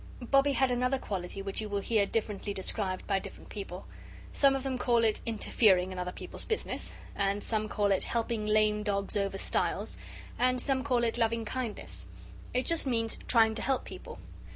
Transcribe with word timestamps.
Bobbie 0.19 0.53
had 0.53 0.71
another 0.71 0.97
quality 0.97 1.43
which 1.43 1.61
you 1.61 1.69
will 1.69 1.79
hear 1.81 2.07
differently 2.07 2.55
described 2.55 3.05
by 3.05 3.19
different 3.19 3.49
people. 3.49 3.85
Some 4.31 4.55
of 4.55 4.63
them 4.63 4.79
call 4.79 5.03
it 5.03 5.21
interfering 5.27 5.91
in 5.91 5.99
other 5.99 6.11
people's 6.11 6.43
business 6.43 6.95
and 7.15 7.43
some 7.43 7.69
call 7.69 7.91
it 7.91 8.01
"helping 8.01 8.47
lame 8.47 8.81
dogs 8.81 9.15
over 9.15 9.37
stiles," 9.37 9.97
and 10.39 10.59
some 10.59 10.83
call 10.83 11.03
it 11.03 11.19
"loving 11.19 11.45
kindness." 11.45 12.07
It 12.51 12.65
just 12.65 12.87
means 12.87 13.19
trying 13.27 13.53
to 13.53 13.61
help 13.61 13.83
people. 13.85 14.17